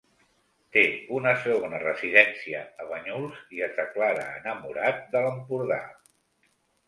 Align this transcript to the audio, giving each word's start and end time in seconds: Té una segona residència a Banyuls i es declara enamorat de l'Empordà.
Té 0.75 0.83
una 1.17 1.33
segona 1.41 1.81
residència 1.83 2.63
a 2.83 2.87
Banyuls 2.93 3.37
i 3.57 3.61
es 3.67 3.77
declara 3.81 4.25
enamorat 4.41 5.03
de 5.15 5.21
l'Empordà. 5.27 5.81